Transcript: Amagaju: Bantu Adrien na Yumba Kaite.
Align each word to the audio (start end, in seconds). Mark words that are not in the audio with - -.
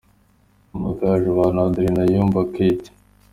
Amagaju: 0.75 1.29
Bantu 1.37 1.59
Adrien 1.65 1.93
na 1.97 2.03
Yumba 2.13 2.39
Kaite. 2.53 2.89